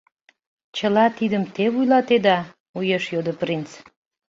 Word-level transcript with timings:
—Чыла 0.75 1.05
тидым 1.17 1.43
те 1.55 1.65
вуйлатеда?— 1.73 2.37
уэш 2.77 3.03
йодо 3.13 3.33
принц. 3.41 3.69